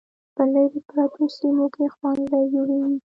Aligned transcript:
په 0.35 0.43
لیرې 0.51 0.81
پرتو 0.89 1.23
سیمو 1.37 1.67
کې 1.73 1.85
ښوونځي 1.95 2.41
جوړیږي. 2.53 2.97